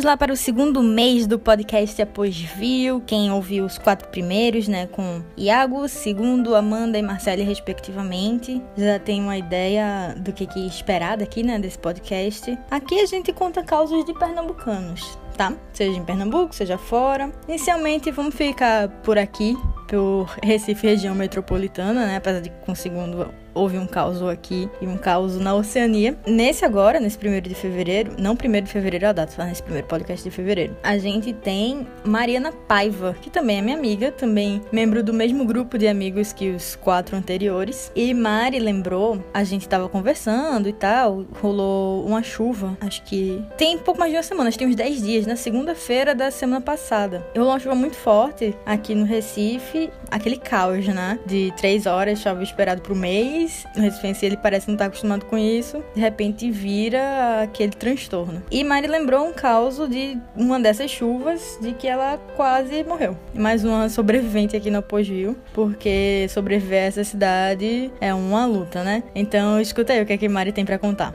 [0.00, 3.02] Vamos lá para o segundo mês do podcast Após Viu.
[3.02, 9.20] Quem ouviu os quatro primeiros, né, com Iago, segundo, Amanda e Marcele, respectivamente, já tem
[9.20, 12.58] uma ideia do que, que esperar daqui, né, desse podcast.
[12.70, 15.52] Aqui a gente conta causas de pernambucanos, tá?
[15.74, 17.30] Seja em Pernambuco, seja fora.
[17.46, 19.54] Inicialmente, vamos ficar por aqui,
[19.86, 22.16] por Recife, região metropolitana, né?
[22.16, 26.16] Apesar de com o segundo houve um caos aqui e um caos na Oceania.
[26.26, 29.44] Nesse agora, nesse primeiro de fevereiro, não primeiro de fevereiro é a data, tá?
[29.44, 34.12] Nesse primeiro podcast de fevereiro, a gente tem Mariana Paiva, que também é minha amiga,
[34.12, 37.90] também membro do mesmo grupo de amigos que os quatro anteriores.
[37.94, 43.78] E Mari lembrou, a gente tava conversando e tal, rolou uma chuva, acho que tem
[43.78, 46.60] pouco mais de uma semana, acho que tem uns 10 dias, na segunda-feira da semana
[46.60, 47.26] passada.
[47.34, 51.18] Rolou uma chuva muito forte aqui no Recife, aquele caos, né?
[51.26, 54.88] De três horas, chove esperado pro mês mas o Recife ele parece não estar tá
[54.88, 55.82] acostumado com isso.
[55.94, 58.42] De repente vira aquele transtorno.
[58.50, 63.16] E Mari lembrou um caso de uma dessas chuvas de que ela quase morreu.
[63.34, 69.02] Mais uma sobrevivente aqui no Apogeu, porque sobreviver a essa cidade é uma luta, né?
[69.14, 71.14] Então escuta aí o que, é que Mari tem para contar.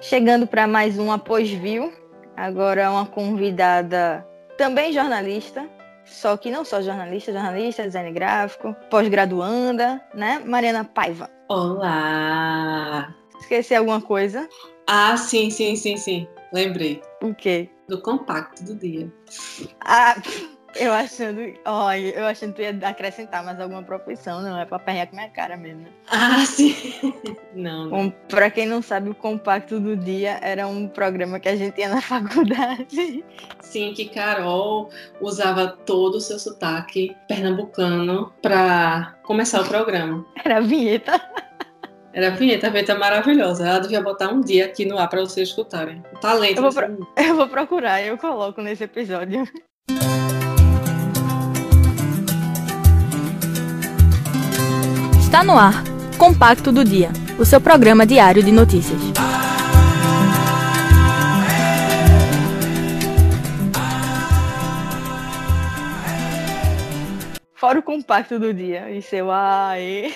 [0.00, 1.92] Chegando para mais um Após Viu,
[2.36, 4.26] agora uma convidada
[4.58, 5.66] também jornalista,
[6.12, 10.42] só que não só jornalista, jornalista, design gráfico, pós-graduanda, né?
[10.44, 11.28] Mariana Paiva.
[11.48, 13.14] Olá!
[13.40, 14.48] Esqueci alguma coisa?
[14.86, 16.28] Ah, sim, sim, sim, sim.
[16.52, 17.02] Lembrei.
[17.22, 17.68] O quê?
[17.88, 19.12] Do compacto do dia.
[19.80, 20.14] Ah,
[20.76, 24.78] eu achando, olha, eu achando que tu ia acrescentar mais alguma profissão, não é pra
[24.78, 25.82] perrear com minha cara mesmo.
[25.82, 25.88] Né?
[26.10, 26.74] Ah, sim.
[27.54, 27.90] Não.
[27.90, 31.74] Bom, pra quem não sabe, o Compacto do Dia era um programa que a gente
[31.74, 33.22] tinha na faculdade.
[33.60, 40.24] Sim, que Carol usava todo o seu sotaque pernambucano pra começar o programa.
[40.42, 41.20] Era a vinheta.
[42.14, 43.66] Era a vinheta, a vinheta maravilhosa.
[43.66, 46.02] Ela devia botar um dia aqui no ar pra vocês escutarem.
[46.12, 46.58] O talento.
[46.58, 47.08] Eu vou, pro...
[47.16, 49.46] eu vou procurar, eu coloco nesse episódio.
[55.32, 55.82] Está no ar,
[56.18, 59.00] Compacto do Dia, o seu programa diário de notícias.
[67.54, 70.12] Fora o compacto do dia e seu aê.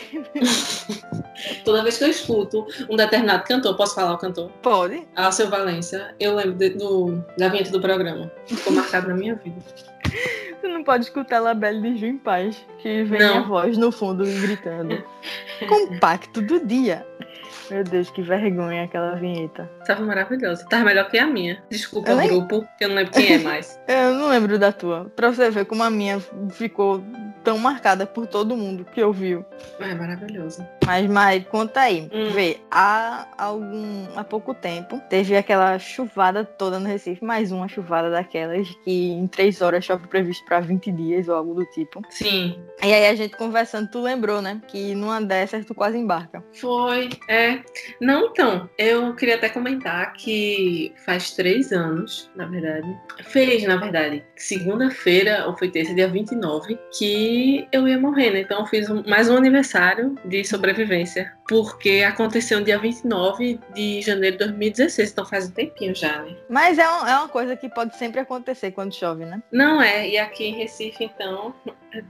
[1.64, 4.50] Toda vez que eu escuto um determinado cantor, posso falar o cantor?
[4.60, 5.02] Pode.
[5.16, 8.30] Alceu Valência, eu lembro de, do, da vinheta do programa.
[8.46, 9.56] Ficou marcado na minha vida.
[10.66, 13.38] Você não pode escutar Labelle de Ju em paz, que vem não.
[13.38, 15.00] a voz no fundo gritando.
[15.68, 17.06] Compacto do dia.
[17.70, 19.70] Meu Deus, que vergonha aquela vinheta.
[19.86, 20.66] Tava maravilhosa.
[20.68, 21.62] Tava melhor que a minha.
[21.70, 23.78] Desculpa o grupo, que eu não lembro quem é mais.
[23.86, 25.04] eu não lembro da tua.
[25.14, 26.18] Pra você ver como a minha
[26.50, 27.00] ficou
[27.44, 29.44] tão marcada por todo mundo que ouviu.
[29.78, 30.66] É maravilhoso.
[30.86, 32.08] Mas, Mai, conta aí.
[32.12, 32.30] Hum.
[32.30, 34.06] Vê, há algum.
[34.14, 39.26] há pouco tempo teve aquela chuvada toda no Recife, mais uma chuvada daquelas que em
[39.26, 42.00] três horas chove previsto para 20 dias ou algo do tipo.
[42.08, 42.60] Sim.
[42.84, 44.60] E aí a gente conversando, tu lembrou, né?
[44.68, 46.44] Que numa dessas tu quase embarca.
[46.52, 47.58] Foi, é.
[48.00, 54.22] Não, então, eu queria até comentar que faz três anos, na verdade, fez, na verdade,
[54.36, 58.40] segunda-feira, ou foi terça, dia 29, que eu ia morrer, né?
[58.42, 60.75] Então eu fiz mais um aniversário de sobrevivência,
[61.48, 66.36] porque aconteceu no dia 29 de janeiro de 2016, então faz um tempinho já, né?
[66.48, 69.42] Mas é, um, é uma coisa que pode sempre acontecer quando chove, né?
[69.52, 71.54] Não é, e aqui em Recife, então,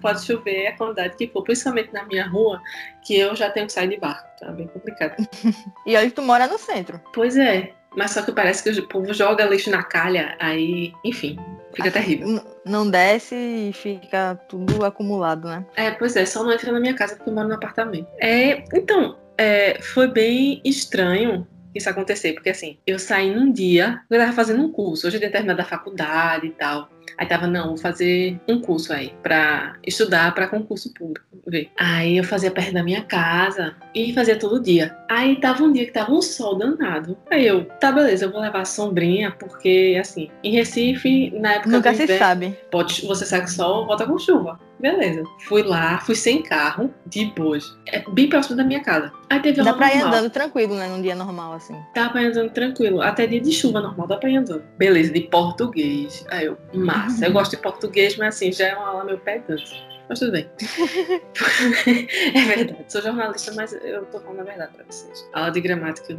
[0.00, 2.60] pode chover a quantidade que for, principalmente na minha rua,
[3.04, 5.16] que eu já tenho que sair de barco, tá bem complicado.
[5.86, 7.00] e olha que tu mora no centro.
[7.12, 11.38] Pois é, mas só que parece que o povo joga lixo na calha, aí, enfim,
[11.76, 12.42] fica terrível.
[12.64, 15.64] Não desce e fica tudo acumulado, né?
[15.76, 18.08] É, pois é, só não entra na minha casa porque eu moro no apartamento.
[18.20, 24.18] É, então, é, foi bem estranho isso acontecer, porque assim, eu saí num dia, eu
[24.18, 26.88] tava fazendo um curso, hoje eu tinha terminado a faculdade e tal.
[27.18, 31.24] Aí tava, não, vou fazer um curso aí pra estudar para concurso público.
[31.46, 31.70] Ver.
[31.78, 34.96] Aí eu fazia perto da minha casa e fazia todo dia.
[35.08, 37.16] Aí tava um dia que tava um sol danado.
[37.30, 41.90] Aí eu, tá beleza, eu vou levar sombrinha, porque assim, em Recife, na época Nunca
[41.90, 42.58] do inverno, se sabe.
[42.70, 44.58] Pode, você sai com sol, volta com chuva.
[44.78, 45.22] Beleza.
[45.46, 47.76] Fui lá, fui sem carro, de boas.
[47.86, 49.10] É bem próximo da minha casa.
[49.30, 50.86] Aí teve Dá pra ir andando tranquilo, né?
[50.86, 51.74] Num dia normal, assim.
[51.94, 53.00] Dá pra ir andando tranquilo.
[53.00, 54.62] Até dia de chuva normal, dá pra ir andando.
[54.76, 56.26] Beleza, de português.
[56.28, 56.58] Aí eu,
[56.96, 57.26] massa.
[57.26, 59.95] Eu gosto de português, mas assim, já é uma aula meio pedante.
[60.08, 60.48] Mas tudo bem.
[62.34, 62.84] é verdade.
[62.88, 65.28] Sou jornalista, mas eu tô falando a verdade pra vocês.
[65.32, 66.16] Aula de gramática,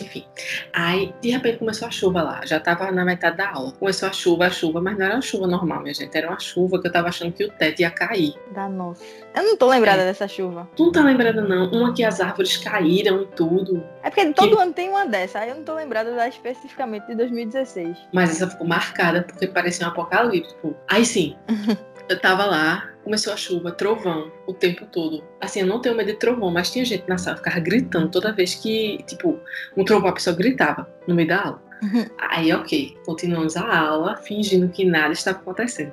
[0.00, 0.24] enfim.
[0.72, 2.40] Aí, de repente, começou a chuva lá.
[2.44, 3.72] Já tava na metade da aula.
[3.72, 6.16] Começou a chuva, a chuva, mas não era uma chuva normal, minha gente.
[6.16, 8.34] Era uma chuva que eu tava achando que o teto ia cair.
[8.52, 9.04] Da nossa.
[9.34, 10.06] Eu não tô lembrada é.
[10.06, 10.68] dessa chuva.
[10.74, 11.70] Tu não tá lembrada, não?
[11.70, 13.84] Uma que as árvores caíram e tudo.
[14.02, 14.62] É porque todo que...
[14.62, 15.38] ano tem uma dessa.
[15.38, 17.96] Aí eu não tô lembrada da especificamente de 2016.
[18.12, 20.54] Mas essa ficou marcada porque parecia um apocalipse.
[20.88, 21.36] Aí sim.
[22.08, 25.22] eu tava lá, começou a chuva, trovão, o tempo todo.
[25.40, 28.10] Assim, eu não tenho medo de trovão, mas tinha gente na sala que ficava gritando
[28.10, 29.38] toda vez que, tipo,
[29.76, 31.67] um trovão a pessoa gritava no meio da aula.
[31.82, 32.06] Uhum.
[32.18, 35.92] Aí, ok, continuamos a aula, fingindo que nada está acontecendo.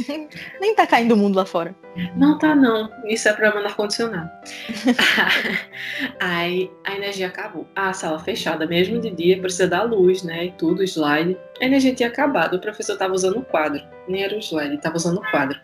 [0.60, 1.74] Nem tá caindo o mundo lá fora.
[2.14, 2.90] Não tá, não.
[3.06, 4.30] Isso é problema no ar-condicionado.
[6.20, 7.66] Aí a energia acabou.
[7.74, 10.46] A sala fechada, mesmo de dia, precisa dar luz, né?
[10.46, 11.36] E tudo, slide.
[11.60, 12.54] A energia tinha acabado.
[12.54, 13.82] O professor tava usando o quadro.
[14.06, 15.58] Nem era o slide, tava usando o quadro.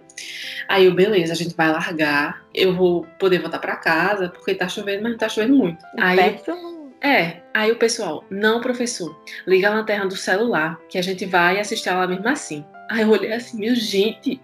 [0.68, 2.42] Aí eu, beleza, a gente vai largar.
[2.54, 5.84] Eu vou poder voltar para casa, porque tá chovendo, mas não tá chovendo muito.
[5.98, 6.71] Aí, Perto
[7.02, 11.58] é, aí o pessoal, não, professor, liga a lanterna do celular, que a gente vai
[11.58, 12.64] assistir ela mesmo assim.
[12.90, 14.40] Aí eu olhei assim, meu gente,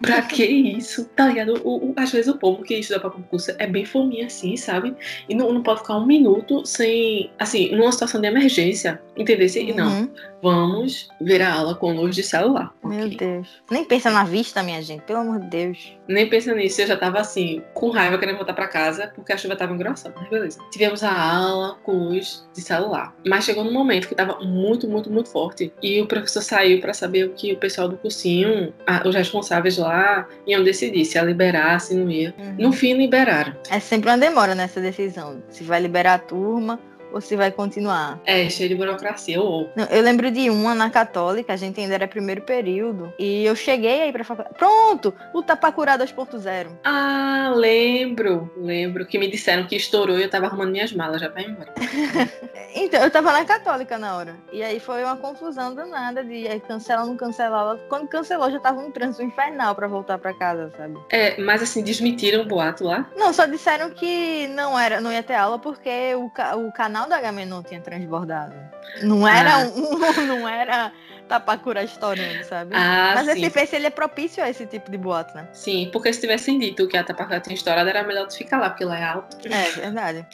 [0.00, 1.04] pra que isso?
[1.16, 1.60] Tá ligado?
[1.64, 4.94] O, o, às vezes o povo que estuda pra concurso é bem fominha assim, sabe?
[5.28, 9.48] E não, não pode ficar um minuto sem, assim, numa situação de emergência, entendeu?
[9.56, 9.74] Uhum.
[9.74, 10.10] Não,
[10.42, 12.72] vamos ver a aula com luz de celular.
[12.84, 13.16] Meu okay.
[13.16, 13.62] Deus.
[13.70, 15.98] Nem pensa na vista, minha gente, pelo amor de Deus.
[16.06, 19.36] Nem pensa nisso, eu já tava assim, com raiva querendo voltar para casa, porque a
[19.36, 20.58] chuva tava engrossando, mas beleza.
[20.70, 23.14] Tivemos a aula com luz de celular.
[23.26, 25.72] Mas chegou num momento que tava muito, muito, muito forte.
[25.82, 28.72] E o professor saiu para saber o que o pessoal do cursinho,
[29.04, 32.34] os responsáveis lá, iam decidir se ia liberar, se não ia.
[32.38, 32.54] Uhum.
[32.58, 33.54] No fim, liberaram.
[33.70, 35.42] É sempre uma demora nessa decisão.
[35.50, 36.80] Se vai liberar a turma
[37.12, 38.20] ou se vai continuar?
[38.24, 39.40] É, cheio de burocracia.
[39.40, 39.70] Ou...
[39.76, 43.54] Não, eu lembro de uma na Católica, a gente ainda era primeiro período, e eu
[43.54, 44.56] cheguei aí pra faculdade.
[44.56, 45.14] Pronto!
[45.32, 46.68] O Tapacurá 2.0.
[46.84, 48.50] Ah, lembro.
[48.56, 51.50] Lembro que me disseram que estourou e eu tava arrumando minhas malas já pra ir
[51.50, 51.72] embora.
[52.74, 54.36] então, eu tava na Católica na hora.
[54.52, 57.78] E aí foi uma confusão danada de aí cancelar, não cancelar.
[57.88, 60.98] Quando cancelou, já tava um trânsito infernal pra voltar pra casa, sabe?
[61.10, 63.08] É, mas assim, desmentiram o boato lá?
[63.16, 67.08] Não, só disseram que não era, não ia ter aula porque o, o canal canal
[67.08, 68.54] da não tinha transbordado.
[69.02, 69.68] Não era ah.
[69.68, 70.92] um, não era
[71.28, 72.74] Tapacura estourando, sabe?
[72.74, 73.32] Ah, Mas sim.
[73.32, 75.46] esse face ele é propício a esse tipo de boato, né?
[75.52, 78.70] Sim, porque se tivessem dito que a Tapacura tinha estourado, era melhor tu ficar lá,
[78.70, 79.36] porque lá é alto.
[79.46, 80.26] É, verdade.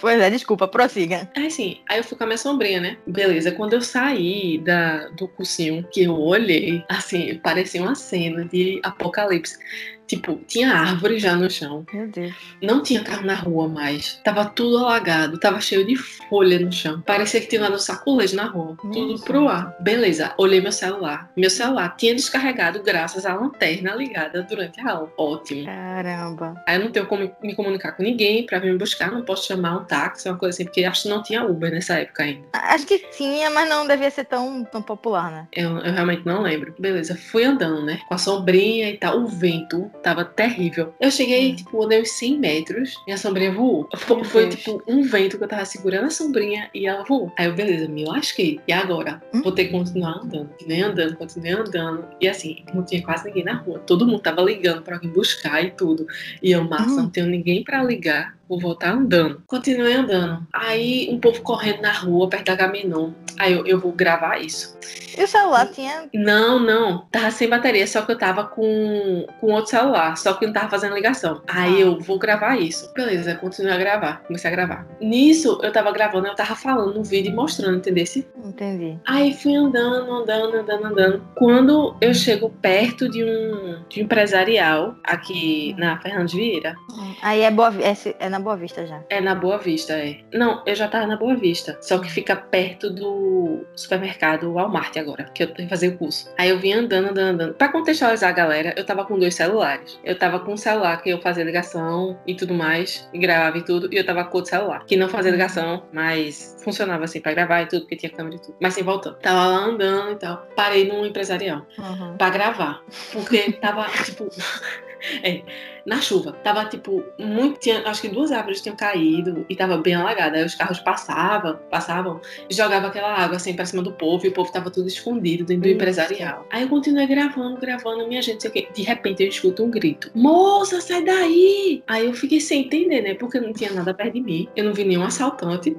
[0.00, 1.28] pois é, desculpa, prossiga.
[1.36, 2.96] Aí sim, aí eu fui com a minha sombrinha, né?
[3.06, 8.80] Beleza, quando eu saí da, do cursinho, que eu olhei, assim, parecia uma cena de
[8.82, 9.58] apocalipse.
[10.08, 11.84] Tipo, tinha árvore já no chão.
[11.92, 12.34] Meu Deus.
[12.62, 14.18] Não tinha carro na rua mais.
[14.24, 17.02] Tava tudo alagado, tava cheio de folha no chão.
[17.02, 18.76] Parecia que tinha dado sacolejo na rua.
[18.82, 18.98] Nossa.
[18.98, 19.76] Tudo pro ar.
[19.80, 21.30] Beleza, olhei meu celular.
[21.36, 25.12] Meu celular tinha descarregado graças à lanterna ligada durante a aula.
[25.18, 25.66] Ótimo.
[25.66, 26.54] Caramba.
[26.66, 29.46] Aí eu não tenho como me comunicar com ninguém pra vir me buscar, não posso
[29.46, 32.46] chamar um táxi, uma coisa assim, porque acho que não tinha Uber nessa época ainda.
[32.54, 35.48] Acho que tinha, mas não devia ser tão, tão popular, né?
[35.52, 36.74] Eu, eu realmente não lembro.
[36.78, 38.00] Beleza, fui andando, né?
[38.08, 39.18] Com a sombrinha e tal.
[39.18, 40.94] O vento tava terrível.
[41.00, 41.56] Eu cheguei, hum.
[41.56, 43.88] tipo, andei uns 100 metros e a sombrinha voou.
[44.24, 47.32] Foi, tipo, um vento que eu tava segurando a sombrinha e ela voou.
[47.36, 48.60] Aí eu, beleza, me lasquei.
[48.66, 49.22] E agora?
[49.34, 49.42] Hum?
[49.42, 50.48] Vou ter que continuar andando.
[50.48, 52.04] Continuei andando, continuei andando.
[52.20, 53.78] E assim, não tinha quase ninguém na rua.
[53.80, 56.06] Todo mundo tava ligando pra alguém buscar e tudo.
[56.42, 56.96] E eu, massa, hum.
[56.96, 59.42] não tenho ninguém pra ligar vou voltar andando.
[59.46, 60.46] Continuei andando.
[60.52, 63.12] Aí um povo correndo na rua, perto da Gaminon.
[63.38, 64.76] Aí eu, eu vou gravar isso.
[65.16, 66.08] E o celular tinha.
[66.14, 67.06] Não, não.
[67.10, 70.16] Tava sem bateria, só que eu tava com, com outro celular.
[70.16, 71.42] Só que não tava fazendo ligação.
[71.48, 71.80] Aí ah.
[71.80, 72.92] eu vou gravar isso.
[72.94, 74.22] Beleza, continuei a gravar.
[74.26, 74.86] Comecei a gravar.
[75.00, 77.98] Nisso, eu tava gravando, eu tava falando no vídeo e mostrando, entendeu?
[78.44, 78.96] Entendi.
[79.06, 81.28] Aí fui andando, andando, andando, andando.
[81.34, 86.76] Quando eu chego perto de um, de um empresarial aqui na Fernandes Vieira.
[87.22, 89.02] Aí é, boa, é, é na na Boa Vista já.
[89.10, 90.18] É na Boa Vista, é.
[90.32, 91.76] Não, eu já tava na Boa Vista.
[91.80, 96.32] Só que fica perto do supermercado Walmart agora, que eu tenho que fazer o curso.
[96.38, 97.54] Aí eu vim andando, andando, andando.
[97.54, 99.98] Pra contextualizar a galera, eu tava com dois celulares.
[100.04, 103.64] Eu tava com um celular que eu fazia ligação e tudo mais, e gravava e
[103.64, 107.32] tudo, e eu tava com outro celular, que não fazia ligação, mas funcionava assim pra
[107.32, 108.56] gravar e tudo, porque tinha câmera e tudo.
[108.60, 109.16] Mas sem voltando.
[109.16, 110.46] Tava lá andando e tal.
[110.54, 112.16] Parei num empresarial uhum.
[112.16, 112.82] pra gravar.
[113.12, 114.28] Porque tava, tipo.
[115.22, 115.42] É,
[115.88, 116.32] na chuva.
[116.44, 117.58] Tava, tipo, muito.
[117.58, 120.36] Tinha, acho que duas árvores tinham caído e tava bem alagada.
[120.36, 124.28] Aí os carros passavam, passavam e jogavam aquela água assim pra cima do povo e
[124.28, 126.46] o povo tava tudo escondido dentro do empresarial.
[126.50, 128.68] Aí eu continuei gravando, gravando, minha gente, sei o quê.
[128.72, 131.82] De repente eu escuto um grito: Moça, sai daí!
[131.86, 133.14] Aí eu fiquei sem entender, né?
[133.14, 134.46] Porque não tinha nada perto de mim.
[134.54, 135.74] Eu não vi nenhum assaltante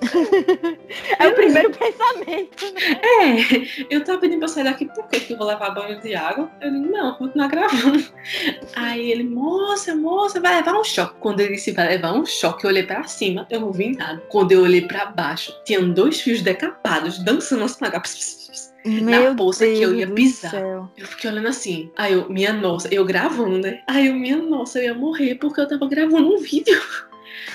[1.18, 3.00] é o primeiro pensamento, né?
[3.02, 6.14] É, eu tava pedindo pra sair daqui, por que que eu vou levar banho de
[6.14, 6.50] água?
[6.60, 8.04] Eu digo, não, vou continuar gravando.
[8.74, 11.16] Aí ele, moça, moça, vai levar um choque.
[11.20, 14.20] Quando ele disse vai levar um choque, eu olhei pra cima, eu não vi nada.
[14.28, 17.90] Quando eu olhei pra baixo, tinham dois fios decapados dançando assim na.
[18.84, 20.54] Meu na poça Deus que eu ia pisar.
[20.96, 21.90] Eu fiquei olhando assim.
[21.96, 23.80] Aí eu, minha nossa, eu gravando, né?
[23.88, 26.80] Aí eu, minha nossa, eu ia morrer porque eu tava gravando um vídeo.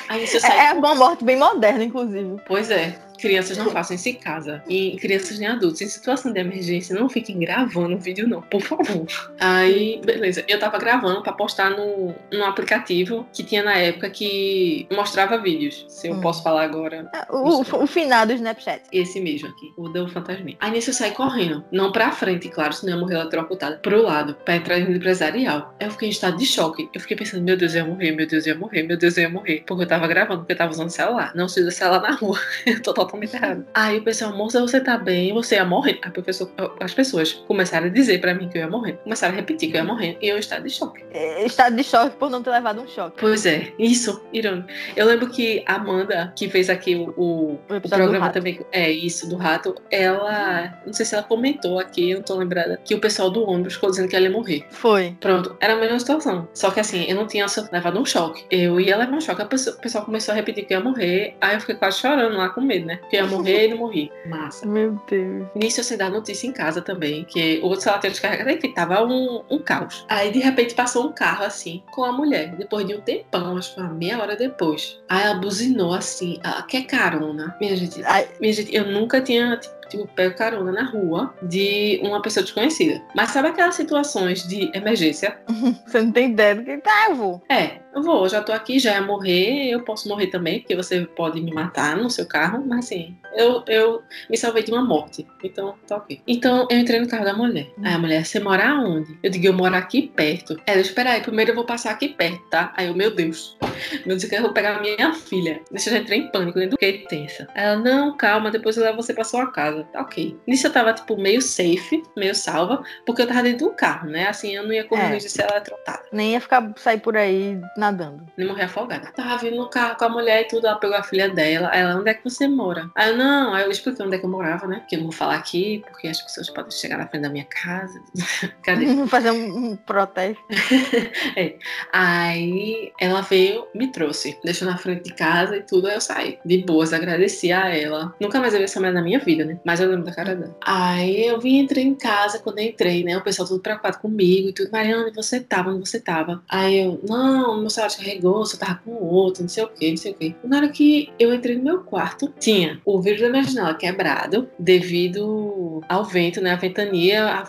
[0.10, 0.26] Aí.
[0.58, 2.38] É uma morte bem moderna, inclusive.
[2.46, 3.07] Pois é.
[3.20, 4.64] Crianças não façam isso em casa.
[4.68, 5.82] E crianças nem adultos.
[5.82, 9.06] Em situação de emergência, não fiquem gravando vídeo, não, por favor.
[9.40, 10.44] Aí, beleza.
[10.48, 15.86] Eu tava gravando pra postar no, no aplicativo que tinha na época que mostrava vídeos.
[15.88, 16.22] Se eu Hum.
[16.22, 17.10] posso falar agora.
[17.30, 18.84] O, o, o final do Snapchat.
[18.92, 20.58] Esse mesmo aqui, o do fantasminha.
[20.60, 21.64] Aí nisso eu saí correndo.
[21.72, 23.78] Não pra frente, claro, senão eu ia morrer eletrocutada.
[23.78, 25.76] Pro lado, pra entrar no empresarial.
[25.80, 26.90] Aí eu fiquei em estado de choque.
[26.94, 29.18] Eu fiquei pensando, meu Deus, eu ia morrer, meu Deus, eu ia morrer, meu Deus,
[29.18, 29.64] eu ia morrer.
[29.68, 31.32] Porque eu tava gravando, porque eu tava usando celular.
[31.36, 32.40] Não se usa celular na rua.
[32.66, 33.66] eu tô totalmente errado.
[33.74, 35.34] Aí o pessoal, moça, você tá bem?
[35.34, 36.00] Você ia morrer.
[36.02, 38.94] Aí o professor, as pessoas começaram a dizer pra mim que eu ia morrer.
[39.04, 40.18] Começaram a repetir que eu ia morrer.
[40.22, 41.04] E eu em estado de choque.
[41.12, 43.18] É, Estado de choque por não ter levado um choque.
[43.20, 44.68] Pois é, isso, irônico.
[44.96, 49.28] Eu lembro que a Amanda, que fez aqui o, o, O programa também, é isso,
[49.30, 53.00] do rato, ela, não sei se ela comentou aqui, eu não tô lembrada, que o
[53.00, 54.66] pessoal do ônibus ficou dizendo que ela ia morrer.
[54.70, 55.16] Foi.
[55.20, 56.48] Pronto, era a mesma situação.
[56.54, 58.46] Só que assim, eu não tinha levado um choque.
[58.52, 61.36] Eu ia levar um choque, a o pessoal começou a repetir que eu ia morrer,
[61.40, 62.97] aí eu fiquei quase chorando lá com medo, né?
[63.10, 64.12] Que eu ia morrer e não morri.
[64.26, 64.66] Massa.
[64.66, 65.48] Meu Deus.
[65.56, 68.74] Nisso eu sei dar notícia em casa também, que o outro celular tinha descarregado, enfim,
[68.74, 70.06] tava um, um caos.
[70.10, 73.74] Aí de repente passou um carro assim, com a mulher, depois de um tempão, acho
[73.74, 75.00] que uma meia hora depois.
[75.08, 77.56] Aí ela buzinou assim, ah, quer carona?
[77.60, 82.22] Minha gente, Ai, minha gente, eu nunca tinha, tipo, pego carona na rua de uma
[82.22, 83.02] pessoa desconhecida.
[83.16, 85.38] Mas sabe aquelas situações de emergência?
[85.86, 87.42] você não tem ideia do que tá, eu vou.
[87.50, 90.76] É, eu vou, eu já tô aqui, já ia morrer, eu posso morrer também, porque
[90.76, 94.84] você pode me matar no seu carro, mas assim, eu, eu me salvei de uma
[94.84, 95.26] morte.
[95.44, 96.22] Então, tá ok.
[96.28, 97.68] Então, eu entrei no carro da mulher.
[97.84, 99.18] Aí a mulher, você mora aonde?
[99.24, 100.60] Eu digo, eu moro aqui perto.
[100.66, 102.74] Ela, espera aí, primeiro eu vou passar aqui perto, tá?
[102.76, 103.58] Aí eu, meu Deus.
[104.06, 105.62] Meu Deus, eu vou pegar a minha filha.
[105.72, 107.48] Deixa eu já entrei em pânico, dentro do que tensa.
[107.56, 109.84] Ela, não, calma, depois eu levo você pra sua casa.
[109.94, 110.38] Tá ok.
[110.48, 114.28] Nisso eu tava, tipo, meio safe, meio salva, porque eu tava dentro do carro, né?
[114.28, 115.14] Assim, eu não ia correr É.
[115.14, 118.26] risco de ser eletrocutada Nem ia ficar sair por aí nadando.
[118.38, 119.12] nem morrer afogada.
[119.12, 121.70] Tava vindo no carro com a mulher e tudo, ela pegou a filha dela.
[121.74, 122.90] Ela, onde é que você mora?
[122.96, 124.80] Aí eu, não, aí eu expliquei onde é que eu morava, né?
[124.80, 127.46] Porque eu não vou falar aqui, porque as pessoas podem chegar na frente da minha
[127.46, 128.02] casa.
[128.64, 128.86] Cadê?
[129.08, 130.42] Fazer um, um protesto.
[131.92, 136.40] Aí ela veio, me trouxe, deixou na frente de casa e tudo, aí eu saí.
[136.46, 138.14] De boas, agradeci a ela.
[138.20, 139.60] Nunca mais eu vi essa mulher na minha vida, né?
[139.66, 140.56] Mas eu lembro da cara dela.
[140.62, 143.18] Aí eu vim, entrei em casa, quando eu entrei, né?
[143.18, 144.72] O pessoal tudo preocupado comigo e tudo.
[144.72, 145.72] Mariana, onde você tava?
[145.72, 146.44] Onde você tava?
[146.50, 149.98] Aí eu, não, meu celular descarregou, você tava com outro, não sei o que, não
[149.98, 150.36] sei o que.
[150.44, 155.82] Na hora que eu entrei no meu quarto, tinha o da minha janela quebrado devido
[155.88, 156.52] ao vento, né?
[156.52, 157.44] A ventania, a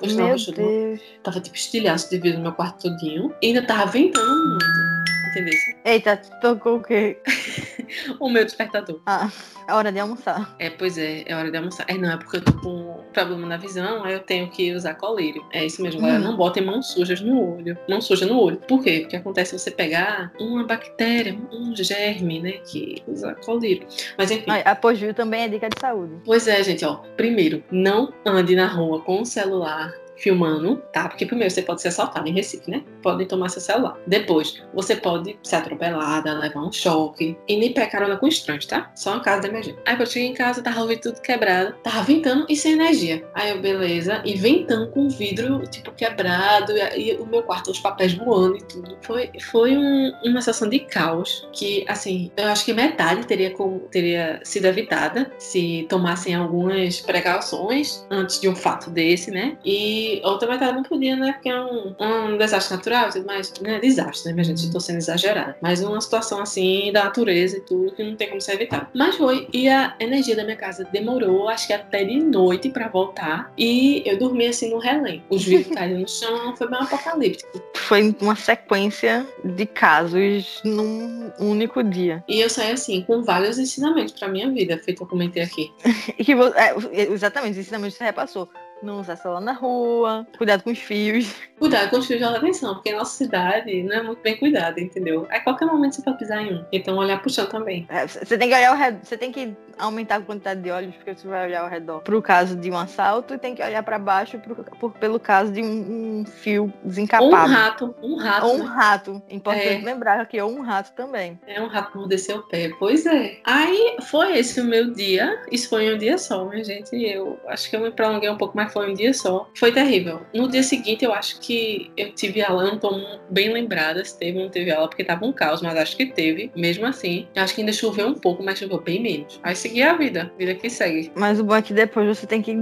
[0.44, 1.00] de Deus.
[1.22, 3.34] Tava tipo estilhaço de vidro no meu quarto todinho.
[3.42, 4.97] E ainda tava ventando muito.
[5.38, 5.54] Entendeu?
[5.84, 7.18] Eita, tocou o quê?
[8.20, 9.00] O meu despertador.
[9.06, 9.30] Ah,
[9.66, 10.54] é hora de almoçar.
[10.58, 11.86] É, pois é, é hora de almoçar.
[11.88, 14.94] É, não, é porque eu tô com problema na visão, aí eu tenho que usar
[14.96, 15.42] colírio.
[15.54, 16.20] É isso mesmo, galera.
[16.20, 16.24] Hum.
[16.24, 17.78] Não botem mãos sujas no olho.
[17.88, 18.58] Mão suja no olho.
[18.68, 19.00] Por quê?
[19.00, 22.52] Porque acontece você pegar uma bactéria, um germe, né?
[22.70, 23.86] Que usa colírio.
[24.18, 24.44] Mas enfim.
[24.48, 26.12] Ai, Após viu também é dica de saúde.
[26.26, 26.96] Pois é, gente, ó.
[27.16, 31.08] Primeiro, não ande na rua com o celular filmando, tá?
[31.08, 32.82] Porque primeiro você pode ser assaltado em Recife, né?
[33.02, 33.96] Podem tomar seu celular.
[34.06, 38.90] Depois, você pode ser atropelada, levar um choque e nem pegar carona com estranhos, tá?
[38.94, 39.80] Só em caso de emergência.
[39.86, 42.72] Aí quando eu cheguei em casa, tava o vidro tudo quebrado, tava ventando e sem
[42.72, 43.24] energia.
[43.34, 47.70] Aí eu, beleza, e ventando com o vidro, tipo, quebrado, e, e o meu quarto,
[47.70, 48.96] os papéis voando e tudo.
[49.02, 53.80] Foi, foi um- uma sensação de caos que, assim, eu acho que metade teria, como,
[53.90, 59.56] teria sido evitada se tomassem algumas precauções antes de um fato desse, né?
[59.64, 61.32] E outra metade não podia, né?
[61.32, 63.52] Porque é um, um desastre natural e tudo mais.
[63.60, 64.66] Não é desastre, né, minha gente?
[64.66, 65.56] Eu tô sendo exagerada.
[65.60, 68.88] Mas uma situação assim da natureza e tudo que não tem como ser evitado.
[68.94, 69.48] Mas foi.
[69.52, 73.52] E a energia da minha casa demorou, acho que até de noite pra voltar.
[73.56, 75.22] E eu dormi assim no relém.
[75.28, 77.62] Os vidros caíram no chão, foi bem apocalíptico.
[77.74, 82.22] Foi uma sequência de casos num único dia.
[82.28, 85.72] E eu saí assim, com vários ensinamentos pra minha vida, feito eu comentei aqui.
[86.28, 88.48] Que é, exatamente, os ensinamentos que você repassou.
[88.82, 91.34] Não usar celular na rua, cuidado com os fios.
[91.58, 94.80] Cuidado com os fios de atenção, porque a nossa cidade não é muito bem cuidada,
[94.80, 95.26] entendeu?
[95.30, 96.64] A qualquer momento você pode pisar em um.
[96.72, 97.86] Então olhar pro chão também.
[97.88, 100.94] É, Você tem que olhar ao redor, você tem que aumentar a quantidade de olhos,
[100.94, 103.82] porque você vai olhar ao redor pro caso de um assalto e tem que olhar
[103.82, 107.30] para baixo pro, por, pelo caso de um, um fio desencapado.
[107.30, 108.46] Ou um rato, um rato.
[108.46, 108.64] Ou um né?
[108.64, 109.22] rato.
[109.30, 109.84] Importante é.
[109.84, 111.38] lembrar que é um rato também.
[111.46, 112.70] É um rato mordeceu o pé.
[112.78, 113.38] Pois é.
[113.44, 115.42] Aí foi esse o meu dia.
[115.50, 116.94] Isso foi um dia só, minha gente.
[116.94, 119.48] Eu acho que eu me prolonguei um pouco, mas foi um dia só.
[119.56, 120.22] Foi terrível.
[120.34, 124.38] No dia seguinte, eu acho que eu tive aula, não tô bem lembrada se teve
[124.38, 126.50] ou não teve aula, porque tava um caos, mas acho que teve.
[126.56, 129.38] Mesmo assim, acho que ainda choveu um pouco, mas choveu bem menos.
[129.42, 131.12] Aí seguir a vida, vida que segue.
[131.14, 132.56] Mas o bom é que depois você tem que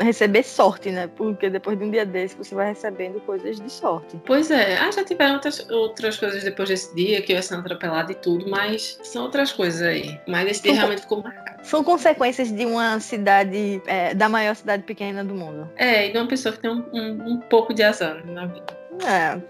[0.00, 1.08] receber sorte, né?
[1.16, 4.20] Porque depois de um dia desse, você vai recebendo coisas de sorte.
[4.24, 4.78] Pois é.
[4.78, 8.14] Ah, já tiveram outras, outras coisas depois desse dia, que eu ia sendo atropelada e
[8.14, 10.18] tudo, mas são outras coisas aí.
[10.26, 11.66] Mas esse dia realmente ficou marcado.
[11.66, 15.68] São consequências de uma cidade, é, da maior cidade pequena do mundo.
[15.76, 18.80] É, e de uma pessoa que tem um, um, um pouco de azar na vida.
[19.06, 19.40] É,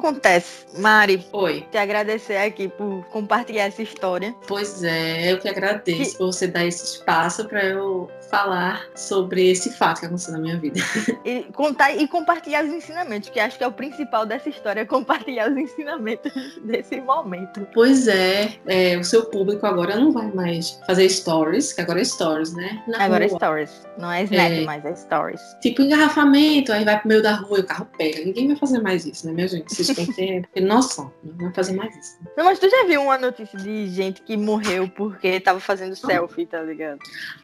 [0.00, 0.66] acontece.
[0.76, 1.66] Mari, Oi.
[1.70, 4.34] te agradecer aqui por compartilhar essa história.
[4.46, 6.18] Pois é, eu que agradeço que...
[6.18, 10.58] por você dar esse espaço para eu falar sobre esse fato que aconteceu na minha
[10.58, 10.80] vida.
[11.24, 15.50] E contar e compartilhar os ensinamentos, que acho que é o principal dessa história, compartilhar
[15.50, 16.32] os ensinamentos
[16.64, 17.66] desse momento.
[17.74, 22.04] Pois é, é o seu público agora não vai mais fazer stories, que agora é
[22.04, 22.82] stories, né?
[22.86, 23.34] Na agora rua.
[23.34, 24.64] é stories, não é snap, é...
[24.64, 25.40] mas é stories.
[25.60, 28.24] Tipo engarrafamento, aí vai pro meio da rua e o carro pega.
[28.24, 29.74] Ninguém vai fazer mais isso, né, minha gente?
[29.74, 32.18] Vocês têm que ter noção, não vai fazer mais isso.
[32.36, 36.46] Não, mas tu já viu uma notícia de gente que morreu porque tava fazendo selfie,
[36.46, 36.98] tá ligado?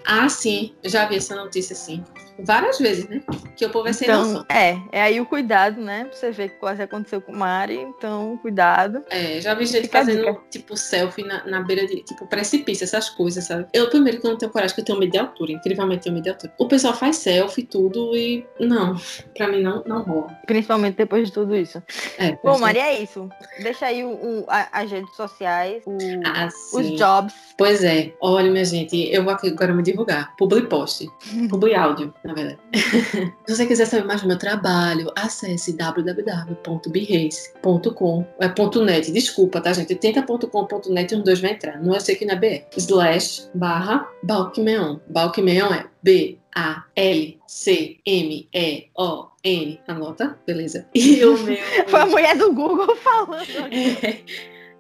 [0.07, 0.76] Ah, sim.
[0.83, 2.05] Eu já vi essa notícia assim.
[2.39, 3.23] Várias vezes, né?
[3.57, 4.47] Que o povo é sem então, noção.
[4.49, 6.05] É, é aí o cuidado, né?
[6.05, 9.03] Pra você ver que quase aconteceu com o Mari, então cuidado.
[9.09, 13.09] É, já vi gente Fica fazendo, tipo, selfie na, na, beira de, tipo, precipício, essas
[13.09, 13.67] coisas, sabe?
[13.73, 16.15] Eu, primeiro, que eu não tenho coragem, que eu tenho medo de altura, incrivelmente tenho
[16.15, 16.53] medo de altura.
[16.59, 18.97] O pessoal faz selfie tudo e não,
[19.35, 20.39] pra mim não, não rola.
[20.47, 21.83] Principalmente depois de tudo isso.
[22.19, 23.29] É, Bom, Mari, é isso.
[23.63, 27.35] Deixa aí o, o a, as redes sociais, o, ah, os jobs.
[27.57, 28.13] Pois é.
[28.21, 30.37] Olha, minha gente, eu vou agora me divulgar.
[30.37, 31.09] Publi post.
[31.49, 32.59] Publi áudio, na verdade.
[33.47, 38.27] Se você quiser saber mais do meu trabalho, acesse www.behance.com.
[38.41, 39.95] É ponto .net, desculpa, tá, gente?
[39.95, 41.81] Tenta.com.net e um dois vai entrar.
[41.81, 42.65] Não é sei que na BR.
[42.77, 44.99] Slash barra Balkmeon.
[45.09, 49.81] Balkmeon é B A L C M E O N.
[49.87, 50.39] Anota?
[50.47, 50.87] Beleza.
[50.95, 51.57] E o meu.
[51.89, 53.47] Foi a mulher do Google falando.
[53.73, 54.21] É.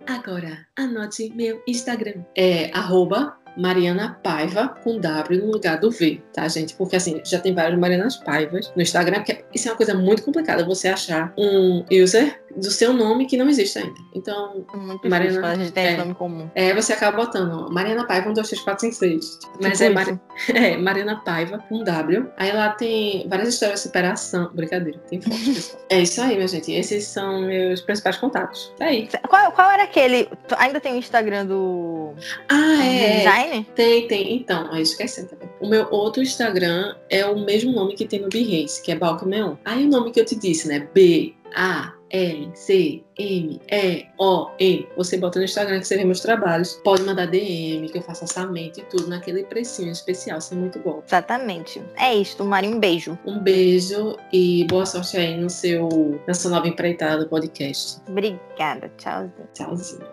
[0.06, 2.22] Agora, anote meu Instagram.
[2.36, 6.74] É arroba Mariana Paiva com W no lugar do V, tá, gente?
[6.74, 10.22] Porque assim, já tem várias Marianas Paivas no Instagram, porque isso é uma coisa muito
[10.22, 13.94] complicada, você achar um user do seu nome que não existe ainda.
[14.14, 16.50] Então, muito Mariana, a gente tem é, nome comum.
[16.54, 19.38] É, você acaba botando Mariana Paiva 1, 2, 3, 4, 5, 6.
[19.60, 20.06] Mas é, Mar...
[20.54, 22.26] é, Mariana Paiva com W.
[22.36, 24.50] Aí lá tem várias histórias de superação.
[24.54, 25.82] Brincadeira, tem pessoal.
[25.90, 26.72] é isso aí, minha gente.
[26.72, 28.72] Esses são meus principais contatos.
[28.80, 29.08] É aí.
[29.28, 30.28] Qual, qual era aquele.
[30.56, 32.14] Ainda tem o Instagram do.
[32.48, 33.18] Ah, é.
[33.18, 33.66] Design?
[33.74, 34.36] Tem, tem.
[34.36, 35.48] Então, aí esquecendo também.
[35.60, 39.56] O meu outro Instagram é o mesmo nome que tem no Behance, que é Balcameon.
[39.64, 40.88] Aí o nome que eu te disse, né?
[40.94, 44.88] B A L, C, M, E, O, N.
[44.96, 46.74] Você bota no Instagram que você vê meus trabalhos.
[46.84, 50.38] Pode mandar DM, que eu faço orçamento e tudo naquele precinho especial.
[50.38, 51.02] Isso é muito bom.
[51.06, 51.82] Exatamente.
[51.96, 52.68] É isso, Mari.
[52.68, 53.18] Um beijo.
[53.26, 55.88] Um beijo e boa sorte aí no seu,
[56.26, 58.00] na sua nova empreitada do podcast.
[58.08, 58.90] Obrigada.
[58.96, 59.48] Tchauzinho.
[59.52, 60.06] Tchauzinho.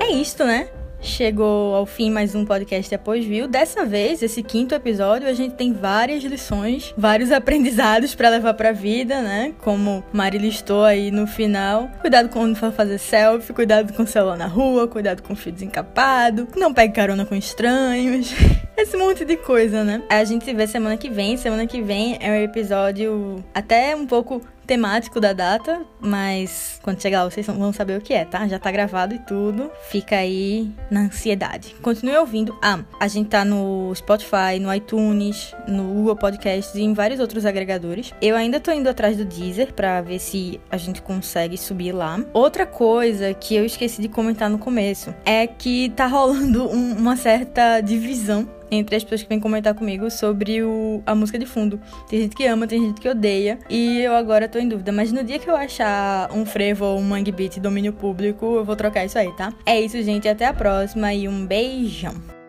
[0.00, 0.68] É isto, né?
[1.02, 3.48] Chegou ao fim mais um podcast Após Viu.
[3.48, 8.68] Dessa vez, esse quinto episódio, a gente tem várias lições, vários aprendizados para levar para
[8.68, 9.54] a vida, né?
[9.62, 11.90] Como Mari listou aí no final.
[12.02, 15.50] Cuidado quando for fazer selfie, cuidado com o celular na rua, cuidado com o fio
[15.50, 18.34] desencapado, não pegue carona com estranhos.
[18.76, 20.02] Esse monte de coisa, né?
[20.08, 21.36] A gente se vê semana que vem.
[21.36, 27.24] Semana que vem é um episódio até um pouco temático da data, mas quando chegar
[27.24, 28.46] lá vocês vão saber o que é, tá?
[28.46, 29.68] Já tá gravado e tudo.
[29.88, 31.74] Fica aí na ansiedade.
[31.82, 32.56] Continue ouvindo.
[32.62, 37.44] Ah, a gente tá no Spotify, no iTunes, no Google Podcasts e em vários outros
[37.44, 38.14] agregadores.
[38.22, 42.24] Eu ainda tô indo atrás do Deezer para ver se a gente consegue subir lá.
[42.32, 47.16] Outra coisa que eu esqueci de comentar no começo é que tá rolando um, uma
[47.16, 51.80] certa divisão entre as pessoas que vêm comentar comigo sobre o, a música de fundo.
[52.08, 53.58] Tem gente que ama, tem gente que odeia.
[53.68, 54.92] E eu agora tô em dúvida.
[54.92, 58.64] Mas no dia que eu achar um frevo ou um mangue beat domínio público, eu
[58.64, 59.52] vou trocar isso aí, tá?
[59.66, 60.28] É isso, gente.
[60.28, 62.39] Até a próxima e um beijão.